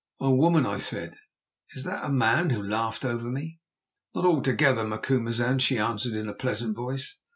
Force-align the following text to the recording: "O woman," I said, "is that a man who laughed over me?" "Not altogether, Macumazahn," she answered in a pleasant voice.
"O 0.19 0.33
woman," 0.33 0.65
I 0.65 0.77
said, 0.79 1.15
"is 1.75 1.83
that 1.83 2.03
a 2.03 2.09
man 2.11 2.49
who 2.49 2.63
laughed 2.63 3.05
over 3.05 3.29
me?" 3.29 3.59
"Not 4.15 4.25
altogether, 4.25 4.83
Macumazahn," 4.83 5.59
she 5.59 5.77
answered 5.77 6.13
in 6.13 6.27
a 6.27 6.33
pleasant 6.33 6.75
voice. 6.75 7.19